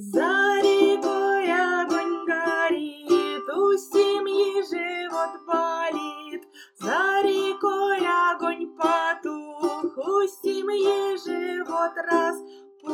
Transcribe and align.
За 0.00 0.60
рекой 0.62 1.50
огонь 1.50 2.24
горит, 2.24 3.42
у 3.48 3.76
семьи 3.76 4.62
живот 4.62 5.44
болит. 5.44 6.46
За 6.78 7.20
рекой 7.24 8.06
огонь 8.06 8.76
потух, 8.76 9.98
у 9.98 10.24
семьи 10.28 11.16
живот 11.18 11.96
распух. 12.06 12.86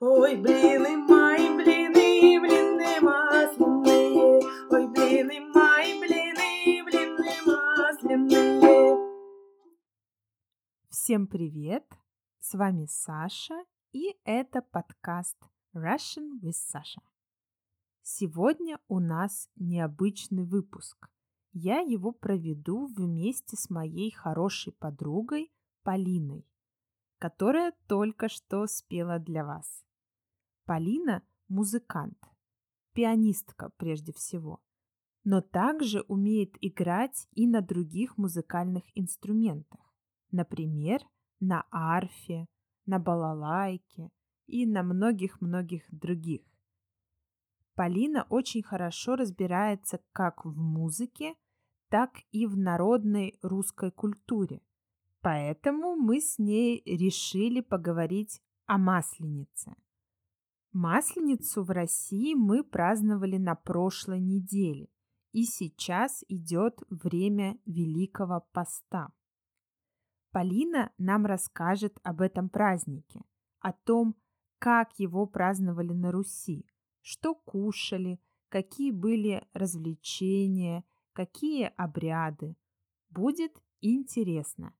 Ой, 0.00 0.36
блины 0.36 0.96
мои, 1.06 1.54
блины, 1.54 2.40
блины 2.40 3.00
масляные. 3.02 4.40
Ой, 4.70 4.86
блины 4.88 5.40
мои, 5.52 6.00
блины, 6.00 6.82
блины 6.82 7.32
масляные. 7.44 8.96
Всем 10.88 11.26
привет! 11.26 11.84
С 12.40 12.54
вами 12.54 12.86
Саша, 12.88 13.56
и 13.96 14.14
это 14.24 14.60
подкаст 14.60 15.38
Russian 15.74 16.38
with 16.42 16.58
Sasha. 16.70 17.00
Сегодня 18.02 18.78
у 18.88 19.00
нас 19.00 19.48
необычный 19.56 20.44
выпуск. 20.44 21.08
Я 21.54 21.78
его 21.80 22.12
проведу 22.12 22.88
вместе 22.88 23.56
с 23.56 23.70
моей 23.70 24.10
хорошей 24.10 24.74
подругой 24.74 25.50
Полиной, 25.82 26.46
которая 27.16 27.72
только 27.86 28.28
что 28.28 28.66
спела 28.66 29.18
для 29.18 29.46
вас. 29.46 29.82
Полина– 30.66 31.22
музыкант, 31.48 32.22
пианистка 32.92 33.70
прежде 33.78 34.12
всего, 34.12 34.60
но 35.24 35.40
также 35.40 36.02
умеет 36.02 36.54
играть 36.60 37.28
и 37.32 37.46
на 37.46 37.62
других 37.62 38.18
музыкальных 38.18 38.84
инструментах. 38.94 39.80
Например, 40.32 41.00
на 41.40 41.64
арфе, 41.70 42.46
на 42.86 42.98
балалайке 42.98 44.10
и 44.46 44.66
на 44.66 44.82
многих-многих 44.82 45.82
других. 45.90 46.42
Полина 47.74 48.26
очень 48.30 48.62
хорошо 48.62 49.16
разбирается 49.16 50.00
как 50.12 50.44
в 50.44 50.56
музыке, 50.56 51.34
так 51.90 52.10
и 52.32 52.46
в 52.46 52.56
народной 52.56 53.38
русской 53.42 53.90
культуре. 53.90 54.62
Поэтому 55.20 55.96
мы 55.96 56.20
с 56.20 56.38
ней 56.38 56.82
решили 56.86 57.60
поговорить 57.60 58.40
о 58.66 58.78
Масленице. 58.78 59.74
Масленицу 60.72 61.64
в 61.64 61.70
России 61.70 62.34
мы 62.34 62.62
праздновали 62.62 63.36
на 63.36 63.54
прошлой 63.54 64.20
неделе, 64.20 64.88
и 65.32 65.44
сейчас 65.44 66.24
идет 66.28 66.82
время 66.90 67.58
Великого 67.66 68.44
Поста. 68.52 69.12
Полина 70.36 70.92
нам 70.98 71.24
расскажет 71.24 71.98
об 72.02 72.20
этом 72.20 72.50
празднике, 72.50 73.22
о 73.58 73.72
том, 73.72 74.14
как 74.58 74.90
его 74.98 75.26
праздновали 75.26 75.94
на 75.94 76.12
Руси, 76.12 76.66
что 77.00 77.34
кушали, 77.34 78.20
какие 78.50 78.90
были 78.90 79.48
развлечения, 79.54 80.84
какие 81.14 81.72
обряды. 81.78 82.54
Будет 83.08 83.52
интересно. 83.80 84.74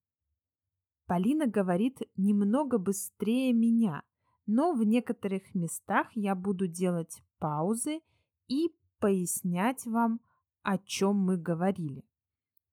Полина 1.06 1.46
говорит 1.46 2.02
немного 2.18 2.76
быстрее 2.76 3.54
меня, 3.54 4.02
но 4.44 4.74
в 4.74 4.84
некоторых 4.84 5.54
местах 5.54 6.08
я 6.12 6.34
буду 6.34 6.66
делать 6.66 7.22
паузы 7.38 8.00
и 8.46 8.76
пояснять 8.98 9.86
вам, 9.86 10.20
о 10.60 10.76
чем 10.76 11.16
мы 11.16 11.38
говорили 11.38 12.04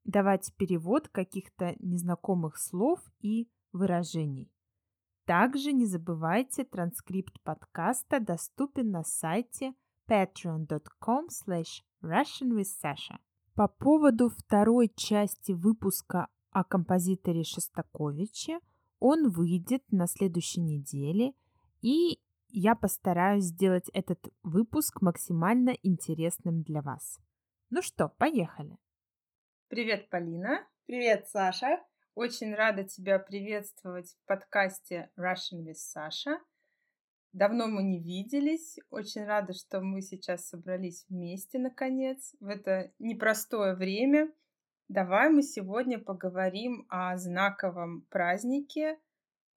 давать 0.04 0.54
перевод 0.58 1.08
каких-то 1.10 1.76
незнакомых 1.80 2.58
слов 2.58 3.00
и 3.20 3.50
выражений. 3.72 4.52
Также 5.26 5.72
не 5.72 5.86
забывайте, 5.86 6.66
транскрипт 6.66 7.42
подкаста 7.44 8.20
доступен 8.20 8.92
на 8.92 9.04
сайте 9.04 9.74
patreon.com 10.10 11.28
slash 11.28 11.82
russianwithsasha. 12.04 13.18
По 13.56 13.68
поводу 13.68 14.30
второй 14.30 14.92
части 14.96 15.54
выпуска 15.54 16.28
о 16.52 16.64
композиторе 16.64 17.44
Шостаковиче 17.44 18.60
он 19.00 19.30
выйдет 19.30 19.84
на 19.92 20.08
следующей 20.08 20.62
неделе, 20.62 21.34
и 21.82 22.20
я 22.50 22.76
постараюсь 22.76 23.46
сделать 23.46 23.90
этот 23.94 24.20
выпуск 24.44 25.02
максимально 25.02 25.72
интересным 25.84 26.64
для 26.64 26.82
вас. 26.82 27.20
Ну 27.70 27.82
что, 27.82 28.10
поехали! 28.10 28.78
Привет, 29.70 30.10
Полина. 30.10 30.68
Привет, 30.86 31.28
Саша. 31.28 31.80
Очень 32.14 32.54
рада 32.54 32.84
тебя 32.84 33.18
приветствовать 33.18 34.10
в 34.12 34.28
подкасте 34.28 35.10
Russian 35.18 35.66
with 35.66 35.78
Sasha. 35.96 36.38
Давно 37.32 37.68
мы 37.68 37.82
не 37.82 38.00
виделись. 38.00 38.78
Очень 38.92 39.26
рада, 39.26 39.54
что 39.54 39.82
мы 39.82 40.02
сейчас 40.02 40.48
собрались 40.48 41.06
вместе, 41.10 41.58
наконец, 41.58 42.36
в 42.40 42.48
это 42.48 42.92
непростое 43.00 43.76
время. 43.76 44.32
Давай 44.90 45.30
мы 45.30 45.42
сегодня 45.42 45.98
поговорим 45.98 46.86
о 46.90 47.18
знаковом 47.18 48.06
празднике, 48.10 49.00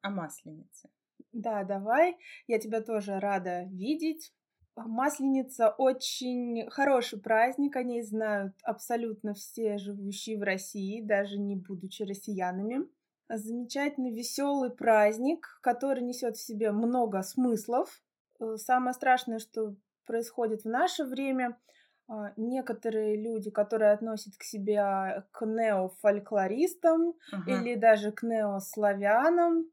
о 0.00 0.11
Масленице. 0.11 0.88
Да, 1.33 1.65
давай. 1.65 2.17
Я 2.47 2.59
тебя 2.59 2.81
тоже 2.81 3.21
рада 3.21 3.65
видеть. 3.65 4.33
Масленица 4.76 5.70
очень 5.70 6.69
хороший 6.70 7.19
праздник, 7.19 7.76
о 7.76 7.82
ней 7.82 8.03
знают 8.03 8.54
абсолютно 8.62 9.32
все 9.32 9.78
живущие 9.78 10.38
в 10.38 10.42
России, 10.42 11.00
даже 11.00 11.38
не 11.38 11.56
будучи 11.56 12.03
россиянами. 12.03 12.87
Замечательный, 13.28 14.12
веселый 14.12 14.70
праздник, 14.70 15.59
который 15.62 16.03
несет 16.03 16.37
в 16.37 16.44
себе 16.44 16.72
много 16.72 17.22
смыслов. 17.22 18.03
Э, 18.38 18.56
самое 18.56 18.92
страшное, 18.92 19.38
что 19.38 19.75
происходит 20.06 20.62
в 20.62 20.69
наше 20.69 21.04
время, 21.04 21.58
а, 22.08 22.32
некоторые 22.37 23.20
люди, 23.20 23.50
которые 23.50 23.93
относят 23.93 24.37
к 24.37 24.44
себе 24.44 25.25
к 25.32 25.44
неофольклористам 25.44 27.14
ага. 27.32 27.50
или 27.50 27.75
даже 27.75 28.12
к 28.12 28.22
неославянам, 28.22 29.66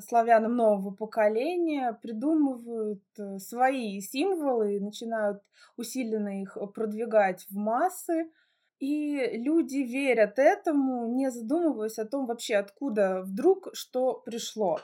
славянам 0.00 0.56
нового 0.56 0.94
поколения 0.94 1.92
придумывают 2.02 3.02
э, 3.18 3.38
свои 3.38 4.00
символы 4.00 4.80
начинают 4.80 5.42
усиленно 5.76 6.42
их 6.42 6.56
продвигать 6.74 7.46
в 7.50 7.56
массы. 7.56 8.30
И 8.78 9.38
люди 9.38 9.78
верят 9.78 10.38
этому, 10.38 11.06
не 11.06 11.30
задумываясь 11.30 11.98
о 11.98 12.04
том 12.04 12.26
вообще, 12.26 12.56
откуда 12.56 13.22
вдруг 13.22 13.68
что 13.72 14.14
пришло. 14.14 14.78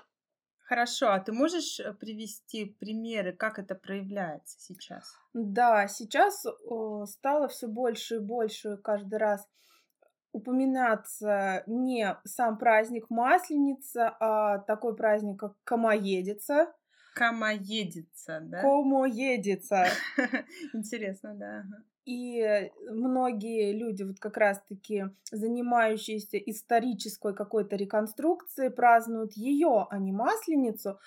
Хорошо, 0.64 1.10
а 1.10 1.20
ты 1.20 1.32
можешь 1.32 1.80
э, 1.80 1.92
привести 1.92 2.64
примеры, 2.64 3.32
как 3.32 3.59
это 3.59 3.74
проявляется 3.74 4.59
сейчас? 4.60 5.14
Да, 5.34 5.86
сейчас 5.88 6.44
стало 7.06 7.48
все 7.48 7.66
больше 7.66 8.16
и 8.16 8.20
больше 8.20 8.76
каждый 8.78 9.19
раз 9.19 9.47
упоминаться 10.32 11.62
не 11.66 12.16
сам 12.25 12.59
праздник 12.59 13.10
Масленица, 13.10 14.16
а 14.20 14.59
такой 14.59 14.97
праздник, 14.97 15.38
как 15.38 15.54
Камоедица. 15.65 16.72
Камоедица, 17.15 18.41
да? 18.41 18.62
Комоедица. 18.62 19.87
Интересно, 20.72 21.34
да. 21.34 21.65
И 22.04 22.71
многие 22.91 23.72
люди, 23.72 24.03
вот 24.03 24.19
как 24.19 24.37
раз-таки 24.37 25.04
занимающиеся 25.31 26.37
исторической 26.38 27.32
какой-то 27.32 27.76
реконструкцией, 27.76 28.71
празднуют 28.71 29.34
ее, 29.34 29.87
а 29.88 29.98
не 29.98 30.10
Масленицу, 30.10 30.98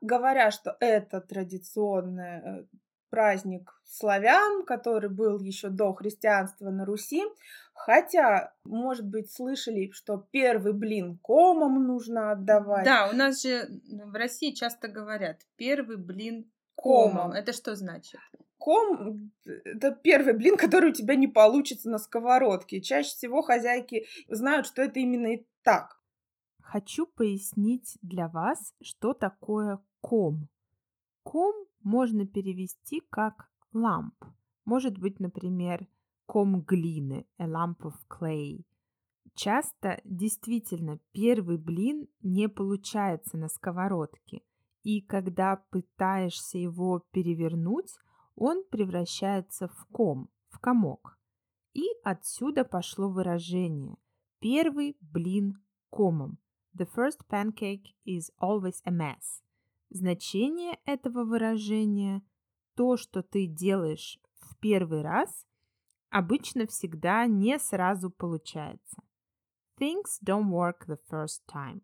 говоря, 0.00 0.52
что 0.52 0.76
это 0.78 1.20
традиционная 1.20 2.40
э, 2.40 2.64
праздник 3.10 3.80
славян, 3.84 4.64
который 4.64 5.10
был 5.10 5.40
еще 5.40 5.70
до 5.70 5.92
христианства 5.92 6.70
на 6.70 6.84
Руси. 6.84 7.24
Хотя, 7.78 8.52
может 8.64 9.06
быть, 9.06 9.30
слышали, 9.30 9.90
что 9.92 10.26
первый 10.32 10.72
блин 10.72 11.16
комом 11.22 11.86
нужно 11.86 12.32
отдавать. 12.32 12.84
Да, 12.84 13.08
у 13.10 13.14
нас 13.14 13.42
же 13.42 13.68
в 13.88 14.14
России 14.14 14.52
часто 14.52 14.88
говорят 14.88 15.46
первый 15.56 15.96
блин 15.96 16.50
комом. 16.74 17.12
комом. 17.12 17.32
Это 17.32 17.52
что 17.52 17.76
значит? 17.76 18.20
Ком— 18.58 19.30
это 19.64 19.92
первый 19.92 20.34
блин, 20.34 20.56
который 20.58 20.90
у 20.90 20.92
тебя 20.92 21.14
не 21.14 21.28
получится 21.28 21.88
на 21.88 21.98
сковородке. 21.98 22.80
Чаще 22.80 23.10
всего 23.10 23.42
хозяйки 23.42 24.06
знают, 24.28 24.66
что 24.66 24.82
это 24.82 24.98
именно 24.98 25.34
и 25.34 25.46
так. 25.62 26.02
Хочу 26.60 27.06
пояснить 27.06 27.96
для 28.02 28.28
вас, 28.28 28.74
что 28.82 29.14
такое 29.14 29.78
ком. 30.00 30.48
Ком 31.22 31.54
можно 31.84 32.26
перевести 32.26 33.02
как 33.08 33.48
ламп. 33.72 34.16
Может 34.64 34.98
быть, 34.98 35.20
например, 35.20 35.86
ком 36.28 36.60
глины, 36.60 37.26
a 37.38 37.46
lump 37.46 37.78
of 37.80 37.94
clay. 38.06 38.64
Часто 39.34 39.98
действительно 40.04 41.00
первый 41.12 41.56
блин 41.56 42.06
не 42.20 42.48
получается 42.48 43.38
на 43.38 43.48
сковородке, 43.48 44.42
и 44.82 45.00
когда 45.00 45.56
пытаешься 45.70 46.58
его 46.58 47.02
перевернуть, 47.12 47.94
он 48.34 48.62
превращается 48.70 49.68
в 49.68 49.86
ком, 49.90 50.28
в 50.50 50.58
комок. 50.58 51.18
И 51.72 51.84
отсюда 52.04 52.64
пошло 52.64 53.08
выражение 53.08 53.96
«первый 54.38 54.98
блин 55.00 55.62
комом». 55.88 56.38
The 56.78 56.86
first 56.94 57.20
pancake 57.30 57.94
is 58.04 58.30
always 58.38 58.82
a 58.84 58.92
mess. 58.92 59.42
Значение 59.88 60.78
этого 60.84 61.24
выражения– 61.24 62.22
то, 62.74 62.98
что 62.98 63.22
ты 63.22 63.46
делаешь 63.46 64.20
в 64.40 64.56
первый 64.58 65.02
раз, 65.02 65.47
обычно 66.10 66.66
всегда 66.66 67.26
не 67.26 67.58
сразу 67.58 68.10
получается. 68.10 69.02
Things 69.80 70.18
don't 70.24 70.50
work 70.50 70.86
the 70.86 70.98
first 71.10 71.42
time. 71.52 71.82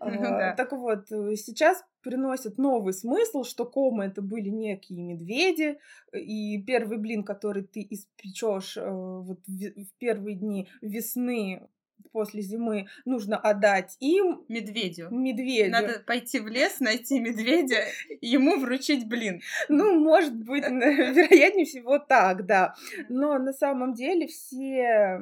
А, 0.00 0.54
так 0.54 0.72
вот, 0.72 1.10
э, 1.10 1.34
сейчас 1.36 1.84
приносят 2.02 2.56
новый 2.56 2.92
смысл, 2.92 3.42
что 3.42 3.66
комы 3.66 4.04
это 4.04 4.22
были 4.22 4.48
некие 4.48 5.02
медведи, 5.02 5.78
и 6.12 6.62
первый 6.62 6.98
блин, 6.98 7.24
который 7.24 7.64
ты 7.64 7.86
испечешь 7.90 8.76
э, 8.76 8.88
вот 8.88 9.40
в 9.46 9.98
первые 9.98 10.36
дни 10.36 10.68
весны 10.80 11.68
после 12.12 12.42
зимы 12.42 12.86
нужно 13.04 13.36
отдать 13.36 13.96
им. 14.00 14.44
Медведю. 14.48 15.08
Медведю. 15.10 15.70
Надо 15.70 16.02
пойти 16.06 16.40
в 16.40 16.48
лес, 16.48 16.80
найти 16.80 17.20
медведя, 17.20 17.84
ему 18.20 18.58
вручить 18.58 19.08
блин. 19.08 19.40
Ну, 19.68 19.98
может 19.98 20.34
быть, 20.34 20.64
вероятнее 20.68 21.66
всего 21.66 21.98
так, 21.98 22.46
да. 22.46 22.74
Но 23.08 23.38
на 23.38 23.52
самом 23.52 23.94
деле 23.94 24.26
все 24.26 25.20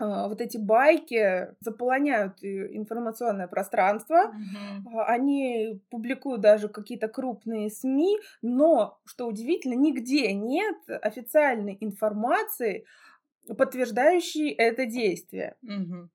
а, 0.00 0.28
вот 0.28 0.40
эти 0.40 0.56
байки 0.56 1.48
заполоняют 1.60 2.42
информационное 2.42 3.48
пространство, 3.48 4.32
mm-hmm. 4.32 5.04
они 5.06 5.82
публикуют 5.90 6.40
даже 6.40 6.68
какие-то 6.68 7.08
крупные 7.08 7.70
СМИ, 7.70 8.18
но, 8.40 8.98
что 9.04 9.26
удивительно, 9.26 9.74
нигде 9.74 10.32
нет 10.32 10.78
официальной 10.88 11.76
информации, 11.80 12.86
подтверждающей 13.46 14.50
это 14.50 14.86
действие. 14.86 15.56
Mm-hmm. 15.64 16.08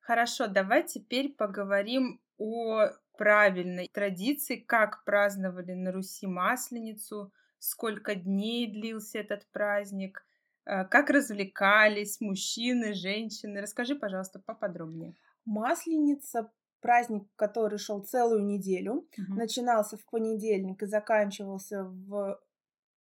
Хорошо, 0.00 0.46
давай 0.46 0.84
теперь 0.86 1.32
поговорим 1.32 2.20
о 2.38 2.88
правильной 3.16 3.88
традиции, 3.92 4.56
как 4.56 5.04
праздновали 5.04 5.72
на 5.72 5.92
Руси 5.92 6.26
Масленицу, 6.26 7.32
сколько 7.58 8.14
дней 8.14 8.70
длился 8.70 9.18
этот 9.18 9.46
праздник, 9.50 10.22
Э, 10.66 10.84
как 10.84 11.10
развлекались 11.10 12.20
мужчины, 12.20 12.92
женщины? 12.92 13.60
Расскажи, 13.60 13.94
пожалуйста, 13.94 14.40
поподробнее. 14.40 15.14
Масленица 15.44 16.50
праздник, 16.80 17.28
который 17.36 17.78
шел 17.78 18.02
целую 18.02 18.44
неделю, 18.44 19.08
угу. 19.16 19.34
начинался 19.34 19.96
в 19.96 20.04
понедельник 20.06 20.82
и 20.82 20.86
заканчивался 20.86 21.84
в 21.84 22.40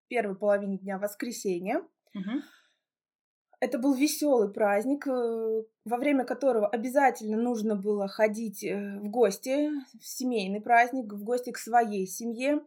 первой 0.08 0.37
половине 0.37 0.78
дня 0.78 0.98
воскресенья. 0.98 1.78
Угу. 2.14 2.43
Это 3.62 3.78
был 3.78 3.94
веселый 3.94 4.52
праздник, 4.52 5.06
э, 5.06 5.62
во 5.84 5.96
время 5.96 6.24
которого 6.24 6.66
обязательно 6.66 7.36
нужно 7.36 7.76
было 7.76 8.08
ходить 8.08 8.64
э, 8.64 8.98
в 8.98 9.08
гости, 9.08 9.70
в 10.00 10.04
семейный 10.04 10.60
праздник, 10.60 11.12
в 11.12 11.22
гости 11.22 11.52
к 11.52 11.58
своей 11.58 12.08
семье 12.08 12.60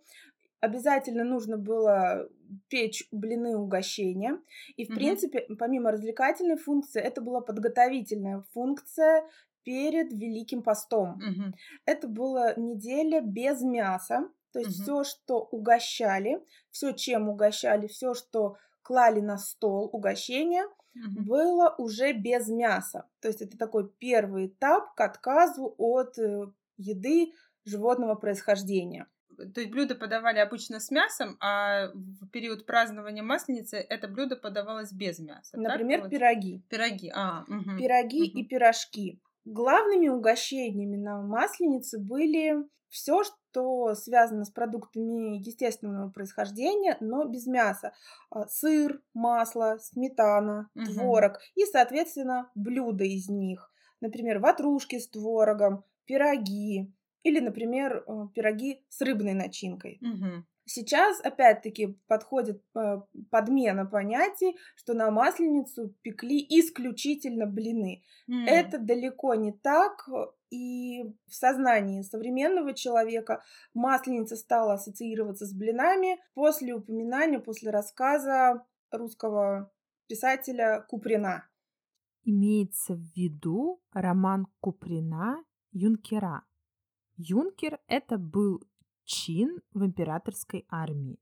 обязательно 0.61 1.25
нужно 1.25 1.57
было 1.57 2.27
печь 2.69 3.07
блины 3.11 3.57
угощения. 3.57 4.39
И, 4.77 4.85
в 4.85 4.89
mm-hmm. 4.89 4.95
принципе, 4.95 5.45
помимо 5.59 5.91
развлекательной 5.91 6.57
функции, 6.57 7.01
это 7.01 7.21
была 7.21 7.41
подготовительная 7.41 8.43
функция 8.53 9.23
перед 9.63 10.13
Великим 10.13 10.63
постом. 10.63 11.19
Mm-hmm. 11.19 11.53
Это 11.85 12.07
была 12.07 12.53
неделя 12.55 13.21
без 13.21 13.61
мяса. 13.61 14.29
То 14.53 14.59
есть 14.59 14.79
mm-hmm. 14.79 14.83
все, 14.83 15.03
что 15.03 15.39
угощали, 15.51 16.41
все, 16.71 16.93
чем 16.93 17.27
угощали, 17.27 17.87
все, 17.87 18.13
что 18.13 18.55
клали 18.81 19.19
на 19.19 19.37
стол 19.37 19.89
угощения, 19.91 20.63
mm-hmm. 20.95 21.23
было 21.23 21.75
уже 21.77 22.13
без 22.13 22.47
мяса. 22.47 23.07
То 23.21 23.27
есть 23.27 23.41
это 23.41 23.57
такой 23.57 23.89
первый 23.89 24.47
этап 24.47 24.95
к 24.95 25.01
отказу 25.01 25.75
от 25.77 26.17
э, 26.17 26.47
еды 26.77 27.33
животного 27.65 28.15
происхождения 28.15 29.07
то 29.35 29.61
есть 29.61 29.71
блюдо 29.71 29.95
подавали 29.95 30.39
обычно 30.39 30.79
с 30.79 30.91
мясом, 30.91 31.37
а 31.39 31.91
в 31.93 32.27
период 32.29 32.65
празднования 32.65 33.23
Масленицы 33.23 33.77
это 33.77 34.07
блюдо 34.07 34.35
подавалось 34.35 34.91
без 34.91 35.19
мяса. 35.19 35.57
Например, 35.59 36.07
пироги. 36.09 36.63
Пироги, 36.69 37.11
а. 37.13 37.43
Угу. 37.47 37.77
Пироги 37.77 38.29
угу. 38.29 38.39
и 38.39 38.43
пирожки. 38.45 39.19
Главными 39.45 40.07
угощениями 40.07 40.97
на 40.97 41.21
Масленице 41.21 41.99
были 41.99 42.65
все, 42.89 43.23
что 43.23 43.93
связано 43.93 44.45
с 44.45 44.49
продуктами 44.49 45.37
естественного 45.37 46.09
происхождения, 46.09 46.97
но 46.99 47.25
без 47.25 47.45
мяса. 47.45 47.93
А, 48.29 48.47
сыр, 48.47 49.01
масло, 49.13 49.77
сметана, 49.81 50.69
угу. 50.75 50.85
творог 50.85 51.39
и, 51.55 51.65
соответственно, 51.65 52.49
блюда 52.55 53.03
из 53.03 53.29
них. 53.29 53.71
Например, 54.01 54.39
ватрушки 54.39 54.97
с 54.97 55.09
творогом, 55.09 55.83
пироги, 56.05 56.91
или, 57.23 57.39
например, 57.39 58.03
э, 58.07 58.27
пироги 58.33 58.83
с 58.89 59.01
рыбной 59.01 59.33
начинкой. 59.33 59.99
Угу. 60.01 60.45
Сейчас, 60.65 61.21
опять-таки, 61.21 61.97
подходит 62.07 62.63
э, 62.75 63.01
подмена 63.29 63.85
понятий, 63.85 64.57
что 64.75 64.95
на 64.95 65.11
масленицу 65.11 65.93
пекли 66.01 66.43
исключительно 66.49 67.45
блины. 67.45 68.03
Mm. 68.27 68.45
Это 68.47 68.79
далеко 68.79 69.35
не 69.35 69.51
так, 69.51 70.09
и 70.49 71.03
в 71.27 71.33
сознании 71.35 72.01
современного 72.01 72.73
человека 72.73 73.43
масленица 73.75 74.35
стала 74.35 74.73
ассоциироваться 74.73 75.45
с 75.45 75.53
блинами 75.53 76.19
после 76.33 76.73
упоминания, 76.73 77.39
после 77.39 77.69
рассказа 77.69 78.65
русского 78.91 79.71
писателя 80.07 80.83
Куприна. 80.89 81.47
Имеется 82.23 82.95
в 82.95 83.03
виду 83.15 83.81
роман 83.93 84.47
Куприна 84.61 85.43
«Юнкера», 85.71 86.43
Юнкер— 87.17 87.79
это 87.87 88.17
был 88.17 88.61
чин 89.05 89.61
в 89.73 89.85
императорской 89.85 90.65
армии. 90.69 91.19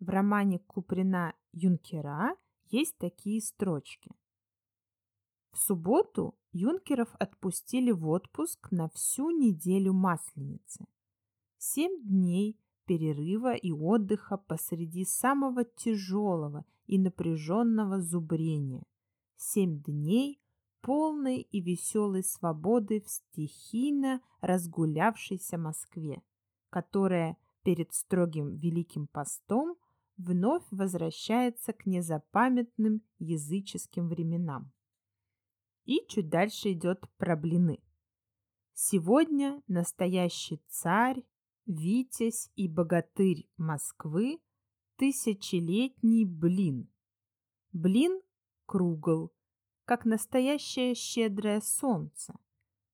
В 0.00 0.08
романе 0.08 0.58
Куприна 0.58 1.34
«Юнкера» 1.52 2.36
есть 2.66 2.96
такие 2.98 3.40
строчки. 3.40 4.10
В 5.52 5.58
субботу 5.58 6.34
юнкеров 6.52 7.08
отпустили 7.18 7.90
в 7.90 8.08
отпуск 8.08 8.70
на 8.70 8.88
всю 8.90 9.30
неделю 9.30 9.92
Масленицы. 9.92 10.86
Семь 11.56 12.02
дней 12.02 12.58
перерыва 12.84 13.54
и 13.54 13.70
отдыха 13.70 14.36
посреди 14.36 15.04
самого 15.04 15.64
тяжелого 15.64 16.64
и 16.86 16.98
напряженного 16.98 18.00
зубрения. 18.00 18.84
Семь 19.36 19.82
дней 19.82 20.40
полной 20.80 21.40
и 21.40 21.60
веселой 21.60 22.22
свободы 22.22 23.00
в 23.00 23.08
стихийно 23.08 24.20
разгулявшейся 24.40 25.58
Москве, 25.58 26.22
которая 26.70 27.36
перед 27.62 27.92
строгим 27.92 28.56
Великим 28.56 29.06
постом 29.06 29.76
вновь 30.16 30.64
возвращается 30.70 31.72
к 31.72 31.86
незапамятным 31.86 33.02
языческим 33.18 34.08
временам. 34.08 34.72
И 35.84 36.04
чуть 36.08 36.28
дальше 36.28 36.72
идет 36.72 37.08
про 37.16 37.36
блины. 37.36 37.80
Сегодня 38.74 39.62
настоящий 39.66 40.62
царь, 40.68 41.24
витязь 41.66 42.50
и 42.56 42.68
богатырь 42.68 43.48
Москвы– 43.56 44.40
тысячелетний 44.96 46.24
блин. 46.24 46.90
Блин– 47.72 48.20
кругл, 48.66 49.32
как 49.84 50.04
настоящее 50.04 50.94
щедрое 50.94 51.60
солнце. 51.60 52.34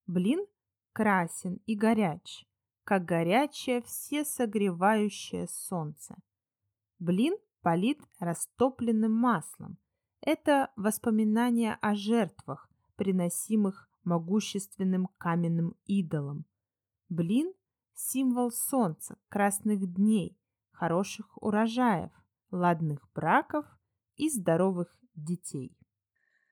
Блин 0.06 0.46
красен 0.92 1.60
и 1.66 1.74
горяч, 1.74 2.46
как 2.84 3.04
горячее 3.04 3.82
всесогревающее 3.82 5.46
солнце. 5.48 6.16
Блин 6.98 7.36
полит 7.62 8.00
растопленным 8.18 9.12
маслом. 9.12 9.78
Это 10.20 10.70
воспоминание 10.76 11.78
о 11.80 11.94
жертвах, 11.94 12.70
приносимых 12.96 13.88
могущественным 14.04 15.08
каменным 15.18 15.74
идолом. 15.86 16.44
Блин– 17.08 17.52
символ 17.94 18.50
солнца, 18.50 19.16
красных 19.28 19.94
дней, 19.94 20.38
хороших 20.72 21.42
урожаев, 21.42 22.10
ладных 22.50 23.08
браков 23.14 23.66
и 24.16 24.28
здоровых 24.28 24.96
детей. 25.14 25.76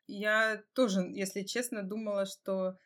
Я 0.06 0.62
тоже, 0.74 1.00
если 1.10 1.42
честно, 1.42 1.82
думала, 1.82 2.26
что 2.26 2.76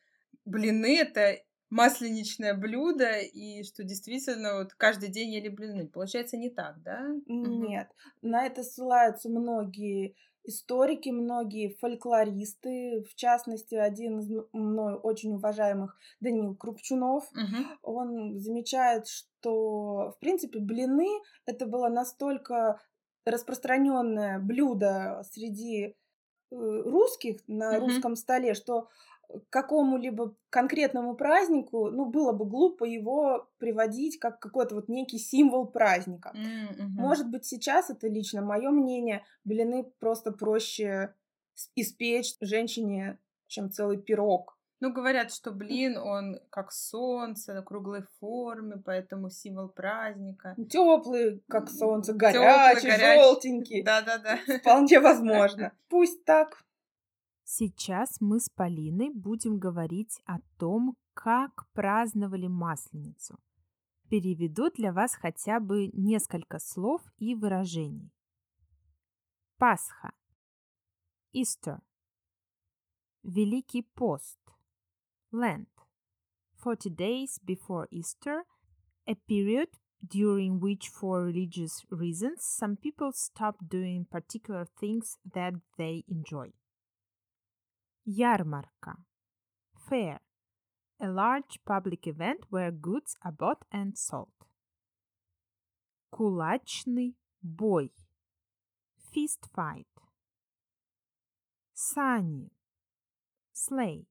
блины 0.44 0.98
это 0.98 1.38
масленичное 1.70 2.54
блюдо, 2.54 3.18
и 3.18 3.62
что 3.64 3.84
действительно 3.84 4.58
вот 4.58 4.74
каждый 4.74 5.08
день 5.08 5.34
ели 5.34 5.48
блины. 5.48 5.88
Получается, 5.88 6.36
не 6.36 6.50
так, 6.50 6.82
да? 6.82 7.02
Нет. 7.26 7.88
Угу. 8.22 8.30
На 8.30 8.46
это 8.46 8.62
ссылаются 8.62 9.28
многие 9.28 10.14
историки, 10.44 11.08
многие 11.08 11.76
фольклористы, 11.80 13.04
в 13.10 13.16
частности, 13.16 13.74
один 13.74 14.20
из 14.20 14.30
мной 14.52 14.94
очень 14.94 15.34
уважаемых 15.34 15.96
Даниил 16.20 16.54
Крупчунов, 16.54 17.24
угу. 17.32 17.64
он 17.82 18.38
замечает, 18.38 19.08
что, 19.08 20.12
в 20.12 20.18
принципе, 20.20 20.60
блины 20.60 21.08
это 21.46 21.66
было 21.66 21.88
настолько 21.88 22.80
распространенное 23.24 24.38
блюдо 24.38 25.24
среди 25.32 25.96
Э, 26.52 26.82
русских 26.84 27.40
на 27.48 27.74
mm-hmm. 27.74 27.80
русском 27.80 28.14
столе, 28.14 28.54
что 28.54 28.88
какому-либо 29.50 30.36
конкретному 30.50 31.14
празднику, 31.14 31.90
ну, 31.90 32.06
было 32.06 32.32
бы 32.32 32.44
глупо 32.44 32.84
его 32.84 33.48
приводить 33.58 34.18
как 34.18 34.38
какой-то 34.38 34.74
вот 34.74 34.88
некий 34.88 35.18
символ 35.18 35.66
праздника. 35.66 36.32
Mm-hmm. 36.34 36.86
Может 36.96 37.30
быть, 37.30 37.44
сейчас 37.44 37.90
это 37.90 38.08
лично 38.08 38.42
мое 38.42 38.70
мнение, 38.70 39.24
блины 39.44 39.84
просто 39.98 40.32
проще 40.32 41.14
испечь 41.74 42.36
женщине, 42.40 43.18
чем 43.46 43.70
целый 43.70 43.98
пирог. 43.98 44.56
Ну, 44.80 44.92
говорят, 44.92 45.32
что 45.32 45.52
блин, 45.52 45.96
он 45.96 46.38
как 46.50 46.70
солнце 46.70 47.54
на 47.54 47.62
круглой 47.62 48.02
форме, 48.20 48.76
поэтому 48.84 49.30
символ 49.30 49.68
праздника. 49.68 50.54
Теплый, 50.68 51.42
как 51.48 51.70
солнце, 51.70 52.12
горячий, 52.12 52.90
желтенький. 52.90 53.82
Да-да-да. 53.82 54.38
Вполне 54.58 55.00
возможно. 55.00 55.72
Пусть 55.88 56.24
так. 56.26 56.62
Сейчас 57.48 58.20
мы 58.20 58.40
с 58.40 58.48
Полиной 58.48 59.10
будем 59.10 59.60
говорить 59.60 60.20
о 60.24 60.40
том, 60.58 60.96
как 61.14 61.70
праздновали 61.74 62.48
Масленицу. 62.48 63.38
Переведу 64.10 64.68
для 64.72 64.92
вас 64.92 65.14
хотя 65.14 65.60
бы 65.60 65.86
несколько 65.92 66.58
слов 66.58 67.02
и 67.18 67.36
выражений. 67.36 68.10
Пасха. 69.58 70.12
Easter. 71.32 71.78
Великий 73.22 73.82
пост. 73.94 74.40
Lent. 75.32 75.68
40 76.64 76.90
days 76.90 77.38
before 77.44 77.86
Easter, 77.92 78.42
a 79.06 79.14
period 79.14 79.68
during 80.04 80.58
which, 80.58 80.88
for 80.88 81.22
religious 81.22 81.84
reasons, 81.90 82.42
some 82.42 82.76
people 82.76 83.12
stop 83.12 83.56
doing 83.60 84.04
particular 84.04 84.66
things 84.80 85.16
that 85.32 85.54
they 85.78 86.02
enjoy. 86.08 86.52
Ярмарка. 88.08 89.04
Fair. 89.88 90.20
A 91.00 91.08
large 91.08 91.58
public 91.64 92.06
event 92.06 92.46
where 92.50 92.70
goods 92.70 93.16
are 93.22 93.32
bought 93.32 93.64
and 93.72 93.98
sold. 93.98 94.32
Кулачный 96.12 97.16
бой. 97.42 97.92
Fist 99.12 99.48
fight. 99.52 99.88
Сани. 101.74 102.52
Sleigh. 103.52 104.06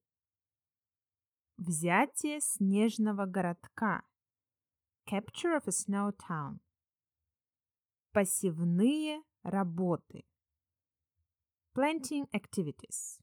Взятие 1.56 2.40
снежного 2.42 3.24
городка. 3.24 4.02
Capture 5.06 5.56
of 5.56 5.66
a 5.66 5.72
snow 5.72 6.12
town. 6.12 6.60
Посевные 8.12 9.22
работы. 9.42 10.26
Planting 11.74 12.26
activities. 12.34 13.18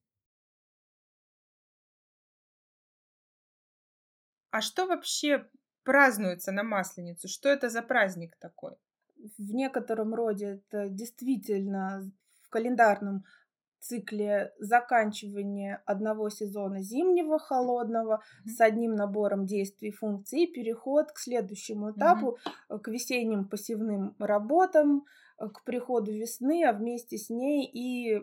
А 4.54 4.62
что 4.62 4.86
вообще 4.86 5.48
празднуется 5.84 6.52
на 6.52 6.62
Масленицу? 6.62 7.28
Что 7.28 7.50
это 7.50 7.70
за 7.70 7.82
праздник 7.82 8.38
такой? 8.40 8.76
В 9.18 9.52
некотором 9.52 10.14
роде 10.14 10.62
это 10.62 10.90
действительно 10.90 12.04
в 12.44 12.50
календарном 12.52 13.24
цикле 13.80 14.54
заканчивание 14.60 15.82
одного 15.88 16.30
сезона 16.30 16.84
зимнего 16.84 17.40
холодного 17.40 18.22
mm-hmm. 18.22 18.50
с 18.52 18.62
одним 18.62 18.94
набором 18.94 19.48
действий 19.48 19.90
и 19.90 19.92
функций 19.92 20.44
и 20.44 20.54
переход 20.54 21.12
к 21.12 21.18
следующему 21.18 21.92
этапу, 21.92 22.38
mm-hmm. 22.46 22.80
к 22.80 22.88
весенним 22.90 23.50
посевным 23.50 24.16
работам, 24.20 25.06
э, 25.40 25.48
к 25.50 25.64
приходу 25.64 26.12
весны, 26.12 26.64
а 26.64 26.74
вместе 26.74 27.18
с 27.18 27.32
ней 27.32 27.66
и 27.66 28.22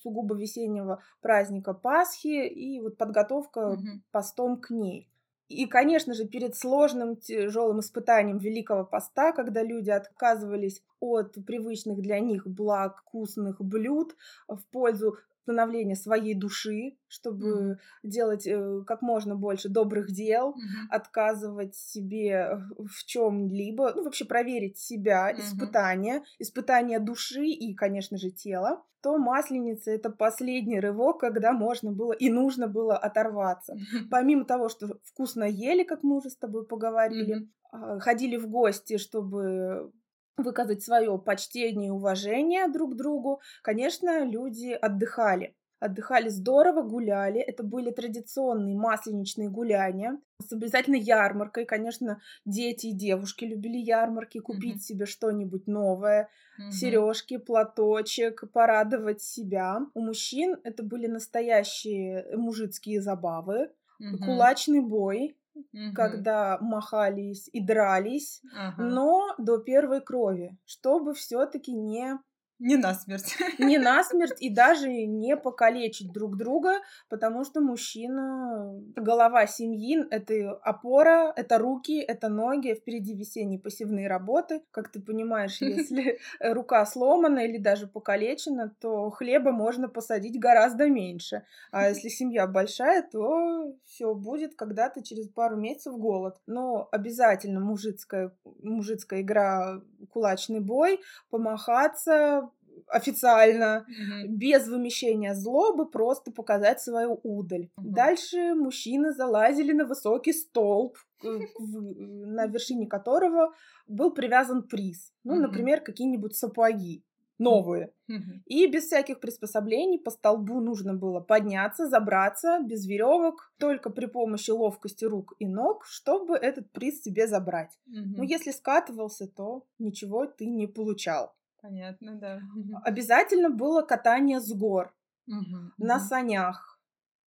сугубо 0.00 0.34
весеннего 0.34 1.02
праздника 1.20 1.74
Пасхи 1.74 2.48
и 2.48 2.80
вот 2.80 2.96
подготовка 2.96 3.60
mm-hmm. 3.60 4.00
постом 4.10 4.58
к 4.62 4.70
ней. 4.70 5.10
И, 5.48 5.66
конечно 5.66 6.12
же, 6.12 6.26
перед 6.26 6.56
сложным, 6.56 7.16
тяжелым 7.16 7.80
испытанием 7.80 8.38
Великого 8.38 8.84
Поста, 8.84 9.32
когда 9.32 9.62
люди 9.62 9.88
отказывались 9.88 10.82
от 11.00 11.36
привычных 11.46 12.02
для 12.02 12.20
них 12.20 12.46
благ, 12.46 12.98
вкусных 12.98 13.60
блюд 13.60 14.14
в 14.46 14.60
пользу 14.70 15.16
становления 15.48 15.96
своей 15.96 16.34
души, 16.34 16.98
чтобы 17.08 17.48
mm-hmm. 17.48 17.76
делать 18.02 18.46
э, 18.46 18.82
как 18.86 19.00
можно 19.00 19.34
больше 19.34 19.70
добрых 19.70 20.10
дел, 20.12 20.50
mm-hmm. 20.50 20.88
отказывать 20.90 21.74
себе 21.74 22.60
в 22.76 23.04
чем-либо, 23.06 23.94
ну 23.94 24.04
вообще 24.04 24.26
проверить 24.26 24.76
себя, 24.76 25.32
mm-hmm. 25.32 25.40
испытания, 25.40 26.22
испытания 26.38 27.00
души 27.00 27.46
и, 27.46 27.74
конечно 27.74 28.18
же, 28.18 28.30
тела, 28.30 28.84
то 29.02 29.16
масленица 29.16 29.90
это 29.90 30.10
последний 30.10 30.80
рывок, 30.80 31.20
когда 31.20 31.52
можно 31.52 31.92
было 31.92 32.12
и 32.12 32.28
нужно 32.28 32.68
было 32.68 32.94
оторваться. 32.98 33.72
Mm-hmm. 33.72 34.08
Помимо 34.10 34.44
того, 34.44 34.68
что 34.68 34.98
вкусно 35.02 35.44
ели, 35.44 35.82
как 35.82 36.02
мы 36.02 36.18
уже 36.18 36.28
с 36.28 36.36
тобой 36.36 36.66
поговорили, 36.66 37.48
mm-hmm. 37.72 38.00
ходили 38.00 38.36
в 38.36 38.50
гости, 38.50 38.98
чтобы 38.98 39.92
выказать 40.38 40.82
свое 40.82 41.18
почтение 41.18 41.88
и 41.88 41.90
уважение 41.90 42.68
друг 42.68 42.94
к 42.94 42.96
другу, 42.96 43.40
конечно, 43.62 44.24
люди 44.24 44.72
отдыхали. 44.72 45.54
Отдыхали 45.80 46.28
здорово, 46.28 46.82
гуляли. 46.82 47.40
Это 47.40 47.62
были 47.62 47.92
традиционные 47.92 48.76
масленичные 48.76 49.48
гуляния 49.48 50.18
с 50.42 50.52
обязательно 50.52 50.96
ярмаркой. 50.96 51.66
Конечно, 51.66 52.20
дети 52.44 52.88
и 52.88 52.92
девушки 52.92 53.44
любили 53.44 53.78
ярмарки, 53.78 54.40
купить 54.40 54.76
mm-hmm. 54.76 54.80
себе 54.80 55.06
что-нибудь 55.06 55.68
новое, 55.68 56.30
mm-hmm. 56.60 56.70
сережки, 56.72 57.36
платочек, 57.36 58.50
порадовать 58.52 59.22
себя. 59.22 59.78
У 59.94 60.00
мужчин 60.00 60.56
это 60.64 60.82
были 60.82 61.06
настоящие 61.06 62.26
мужицкие 62.36 63.00
забавы, 63.00 63.70
mm-hmm. 64.02 64.18
кулачный 64.24 64.80
бой, 64.80 65.36
угу. 65.72 65.94
когда 65.94 66.58
махались 66.60 67.48
и 67.52 67.60
дрались, 67.60 68.42
ага. 68.54 68.82
но 68.82 69.34
до 69.38 69.58
первой 69.58 70.00
крови, 70.00 70.56
чтобы 70.64 71.14
все-таки 71.14 71.72
не 71.72 72.18
не 72.58 72.76
насмерть. 72.76 73.36
Не 73.58 73.78
насмерть 73.78 74.40
и 74.42 74.50
даже 74.50 74.88
не 74.88 75.36
покалечить 75.36 76.12
друг 76.12 76.36
друга, 76.36 76.80
потому 77.08 77.44
что 77.44 77.60
мужчина— 77.60 78.74
голова 78.96 79.46
семьи, 79.46 80.04
это 80.10 80.52
опора, 80.62 81.32
это 81.36 81.58
руки, 81.58 82.00
это 82.00 82.28
ноги, 82.28 82.74
впереди 82.74 83.14
весенние 83.14 83.60
посевные 83.60 84.08
работы. 84.08 84.62
Как 84.72 84.90
ты 84.90 85.00
понимаешь, 85.00 85.58
если 85.60 86.18
рука 86.40 86.84
сломана 86.84 87.40
или 87.40 87.58
даже 87.58 87.86
покалечена, 87.86 88.74
то 88.80 89.10
хлеба 89.10 89.52
можно 89.52 89.88
посадить 89.88 90.40
гораздо 90.40 90.88
меньше. 90.88 91.44
А 91.70 91.88
если 91.88 92.08
семья 92.08 92.46
большая, 92.48 93.02
то 93.02 93.72
все 93.84 94.14
будет 94.14 94.56
когда-то 94.56 95.02
через 95.04 95.28
пару 95.28 95.56
месяцев 95.56 95.96
голод. 95.96 96.36
Но 96.46 96.88
обязательно 96.90 97.60
мужицкая, 97.60 98.32
мужицкая 98.62 99.20
игра 99.20 99.80
кулачный 100.10 100.60
бой, 100.60 101.00
помахаться, 101.30 102.47
официально, 102.90 103.86
mm-hmm. 103.88 104.26
без 104.28 104.68
вымещения 104.68 105.34
злобы, 105.34 105.90
просто 105.90 106.30
показать 106.30 106.80
свою 106.80 107.20
удаль. 107.22 107.64
Mm-hmm. 107.64 107.90
Дальше 107.90 108.54
мужчины 108.54 109.12
залазили 109.12 109.72
на 109.72 109.84
высокий 109.84 110.32
столб, 110.32 110.96
на 111.22 112.46
вершине 112.46 112.86
которого 112.86 113.52
был 113.86 114.12
привязан 114.12 114.62
приз. 114.62 115.12
Ну, 115.24 115.36
например, 115.36 115.80
какие-нибудь 115.80 116.36
сапоги 116.36 117.04
новые. 117.38 117.92
Mm-hmm. 118.10 118.42
И 118.46 118.66
без 118.66 118.86
всяких 118.86 119.20
приспособлений 119.20 119.98
по 119.98 120.10
столбу 120.10 120.60
нужно 120.60 120.94
было 120.94 121.20
подняться, 121.20 121.88
забраться, 121.88 122.60
без 122.62 122.86
веревок, 122.86 123.52
только 123.58 123.90
при 123.90 124.06
помощи 124.06 124.50
ловкости 124.50 125.04
рук 125.04 125.34
и 125.38 125.46
ног, 125.46 125.84
чтобы 125.86 126.36
этот 126.36 126.70
приз 126.72 127.02
себе 127.02 127.28
забрать. 127.28 127.78
Mm-hmm. 127.88 128.14
Ну, 128.16 128.22
если 128.24 128.50
скатывался, 128.50 129.26
то 129.28 129.64
ничего 129.78 130.26
ты 130.26 130.46
не 130.46 130.66
получал. 130.66 131.34
Понятно, 131.60 132.16
да. 132.16 132.40
Обязательно 132.84 133.50
было 133.50 133.82
катание 133.82 134.40
с 134.40 134.52
гор 134.52 134.94
угу, 135.26 135.72
на 135.78 135.96
угу. 135.96 136.04
санях. 136.04 136.78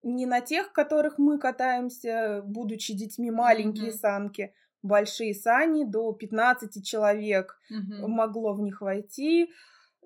Не 0.04 0.26
на 0.26 0.42
тех, 0.42 0.72
которых 0.72 1.20
мы 1.20 1.38
катаемся, 1.38 2.42
будучи 2.44 2.94
детьми, 2.94 3.30
маленькие 3.30 3.92
угу. 3.92 3.98
санки, 3.98 4.54
большие 4.82 5.34
сани, 5.36 5.84
до 5.84 6.12
15 6.12 6.86
человек 6.86 7.60
угу. 7.70 8.08
могло 8.08 8.54
в 8.54 8.62
них 8.62 8.82
войти. 8.82 9.52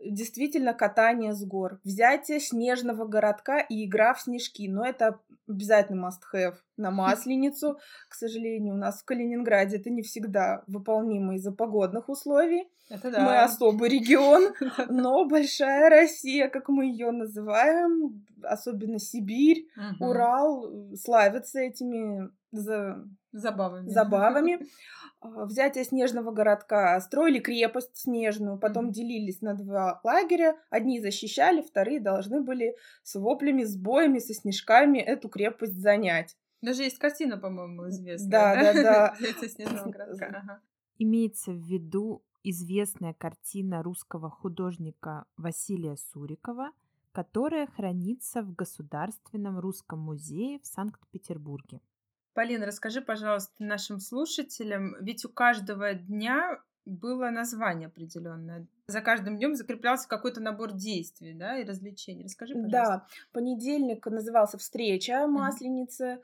Действительно, 0.03 0.73
катание 0.73 1.33
с 1.33 1.43
гор. 1.45 1.79
Взятие 1.83 2.39
снежного 2.39 3.05
городка 3.05 3.59
и 3.59 3.85
игра 3.85 4.13
в 4.13 4.21
снежки. 4.21 4.67
Но 4.67 4.85
это 4.85 5.19
обязательно 5.47 6.07
must-have 6.07 6.55
на 6.77 6.91
Масленицу. 6.91 7.79
К 8.09 8.13
сожалению, 8.15 8.75
у 8.75 8.77
нас 8.77 9.01
в 9.01 9.05
Калининграде 9.05 9.77
это 9.77 9.89
не 9.89 10.01
всегда 10.01 10.63
выполнимо 10.67 11.35
из-за 11.35 11.51
погодных 11.51 12.09
условий. 12.09 12.67
Это 12.89 13.09
да. 13.09 13.25
Мы 13.25 13.41
особый 13.41 13.89
регион, 13.89 14.53
но 14.89 15.25
большая 15.25 15.89
Россия, 15.89 16.49
как 16.49 16.69
мы 16.69 16.85
ее 16.85 17.11
называем, 17.11 18.25
особенно 18.43 18.99
Сибирь, 18.99 19.67
Урал, 19.99 20.71
славятся 20.95 21.59
этими 21.59 22.29
за 22.51 23.03
Забавами. 23.39 23.89
забавами. 23.89 24.59
А, 25.21 25.45
Взятие 25.45 25.83
снежного 25.83 26.31
городка, 26.31 26.99
строили 27.01 27.39
крепость 27.39 27.95
снежную, 27.97 28.57
потом 28.59 28.85
Мгм. 28.85 28.93
делились 28.93 29.41
на 29.41 29.53
два 29.55 29.99
лагеря. 30.03 30.55
Одни 30.69 30.99
защищали, 31.01 31.61
вторые 31.61 31.99
должны 31.99 32.41
были 32.41 32.75
с 33.03 33.15
воплями, 33.19 33.63
с 33.63 33.75
боями, 33.75 34.19
со 34.19 34.33
снежками 34.33 34.99
эту 34.99 35.29
крепость 35.29 35.79
занять. 35.81 36.37
Даже 36.61 36.83
есть 36.83 36.97
картина, 36.97 37.37
по-моему, 37.37 37.89
известная. 37.89 38.29
Да, 38.29 38.55
да, 38.55 38.73
да. 38.83 39.15
Взятие 39.19 39.49
снежного 39.49 39.89
городка. 39.89 40.25
Ага. 40.27 40.59
Имеется 40.97 41.51
в 41.51 41.57
виду 41.57 42.23
известная 42.43 43.13
картина 43.13 43.83
русского 43.83 44.29
художника 44.29 45.25
Василия 45.37 45.97
Сурикова, 45.97 46.71
которая 47.11 47.67
хранится 47.67 48.41
в 48.41 48.53
Государственном 48.55 49.59
русском 49.59 49.99
музее 49.99 50.59
в 50.61 50.65
Санкт-Петербурге. 50.67 51.81
Полина, 52.35 52.65
расскажи, 52.65 53.01
пожалуйста, 53.01 53.53
нашим 53.59 54.01
слушателям, 54.01 54.97
ведь 54.99 55.23
у 55.23 55.29
каждого 55.29 55.93
дня 55.93 56.61
было 56.85 57.29
название 57.29 57.87
определенное. 57.87 58.67
За 58.87 58.99
каждым 59.01 59.37
днем 59.37 59.55
закреплялся 59.55 60.07
какой-то 60.07 60.41
набор 60.41 60.73
действий, 60.73 61.33
да, 61.33 61.57
и 61.57 61.63
развлечений. 61.65 62.25
Расскажи, 62.25 62.53
пожалуйста. 62.53 62.93
Да, 62.93 63.07
понедельник 63.31 64.05
назывался 64.05 64.57
«Встреча 64.57 65.25
Масленицы». 65.27 66.21